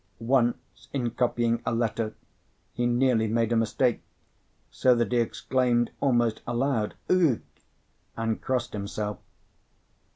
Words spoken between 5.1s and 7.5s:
he exclaimed almost aloud, "Ugh!"